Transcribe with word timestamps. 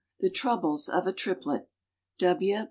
_)THE 0.19 0.31
TROUBLES 0.31 0.89
OF 0.89 1.05
A 1.05 1.13
TRIPLET. 1.13 1.69
W. 2.17 2.59